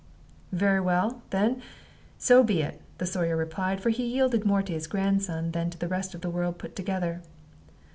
"Very 0.51 0.81
well, 0.81 1.21
then, 1.29 1.61
so 2.17 2.41
be 2.43 2.63
it," 2.63 2.81
the 2.97 3.05
Sawyer 3.05 3.37
replied; 3.37 3.79
for 3.79 3.91
he 3.91 4.03
yielded 4.03 4.47
more 4.47 4.63
to 4.63 4.73
his 4.73 4.87
grandson 4.87 5.51
than 5.51 5.69
to 5.69 5.77
the 5.77 5.87
rest 5.87 6.15
of 6.15 6.21
the 6.21 6.29
world 6.31 6.57
put 6.57 6.75
together. 6.75 7.21